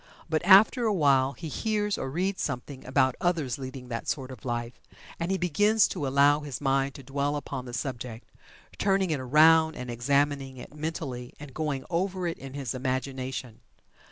But 0.27 0.43
after 0.43 0.85
a 0.85 0.93
while 0.95 1.33
he 1.33 1.47
hears, 1.47 1.95
or 1.95 2.09
reads 2.09 2.41
something 2.41 2.83
about 2.87 3.13
others 3.21 3.59
leading 3.59 3.89
that 3.89 4.07
sort 4.07 4.31
of 4.31 4.43
life, 4.45 4.81
and 5.19 5.29
he 5.29 5.37
begins 5.37 5.87
to 5.89 6.07
allow 6.07 6.39
his 6.39 6.59
mind 6.59 6.95
to 6.95 7.03
dwell 7.03 7.35
upon 7.35 7.65
the 7.65 7.73
subject, 7.75 8.25
turning 8.79 9.11
it 9.11 9.19
around 9.19 9.75
and 9.75 9.91
examining 9.91 10.57
it 10.57 10.73
mentally, 10.73 11.35
and 11.39 11.53
going 11.53 11.85
over 11.91 12.25
it 12.25 12.39
in 12.39 12.55
his 12.55 12.73
imagination. 12.73 13.59